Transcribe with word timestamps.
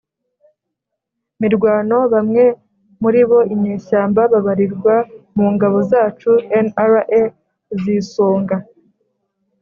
mirwano. 1.41 1.97
bamwe 2.13 2.43
muri 3.01 3.21
bo 3.29 3.39
[inyeshyamba] 3.53 4.21
babarirwa 4.31 4.95
mu 5.35 5.45
ngabo 5.53 5.77
zacu 5.91 6.31
(nra) 6.65 7.01
z'isonga"; 7.81 8.57